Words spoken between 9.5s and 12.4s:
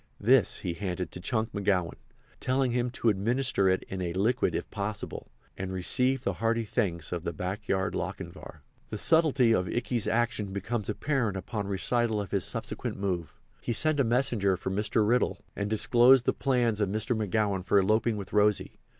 of Ikey's action becomes apparent upon recital of